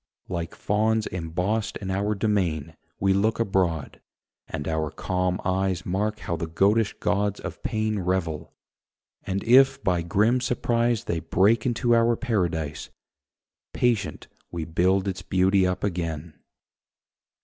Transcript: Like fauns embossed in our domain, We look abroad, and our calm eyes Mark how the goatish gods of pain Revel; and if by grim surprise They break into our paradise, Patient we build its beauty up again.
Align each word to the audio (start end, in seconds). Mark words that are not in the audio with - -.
Like 0.27 0.55
fauns 0.55 1.05
embossed 1.05 1.77
in 1.77 1.91
our 1.91 2.15
domain, 2.15 2.75
We 2.99 3.13
look 3.13 3.39
abroad, 3.39 4.01
and 4.47 4.67
our 4.67 4.89
calm 4.89 5.39
eyes 5.45 5.85
Mark 5.85 6.21
how 6.21 6.35
the 6.35 6.47
goatish 6.47 6.93
gods 6.99 7.39
of 7.39 7.61
pain 7.61 7.99
Revel; 7.99 8.51
and 9.27 9.43
if 9.43 9.79
by 9.83 10.01
grim 10.01 10.41
surprise 10.41 11.03
They 11.03 11.19
break 11.19 11.67
into 11.67 11.93
our 11.93 12.15
paradise, 12.15 12.89
Patient 13.73 14.27
we 14.49 14.65
build 14.65 15.07
its 15.07 15.21
beauty 15.21 15.67
up 15.67 15.83
again. 15.83 16.33